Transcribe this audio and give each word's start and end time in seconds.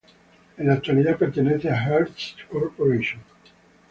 En 0.57 0.65
la 0.65 0.73
actualidad 0.73 1.15
pertenece 1.15 1.69
a 1.69 1.75
Hearst 1.79 2.47
Corporation. 2.49 3.21